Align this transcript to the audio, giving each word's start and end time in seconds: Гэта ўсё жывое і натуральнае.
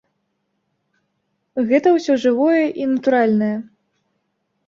Гэта 1.71 1.87
ўсё 1.97 2.13
жывое 2.23 2.63
і 2.85 2.87
натуральнае. 2.93 3.53